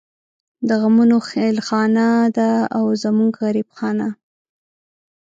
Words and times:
د 0.67 0.69
غمونو 0.81 1.17
خېلخانه 1.29 2.07
ده 2.37 2.51
او 2.77 2.85
زمونږ 3.03 3.31
غريب 3.43 3.67
خانه 3.77 4.09